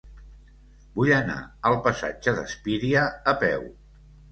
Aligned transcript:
Vull 0.95 1.11
anar 1.17 1.35
al 1.71 1.77
passatge 1.89 2.35
d'Espíria 2.41 3.07
a 3.35 3.39
peu. 3.47 3.71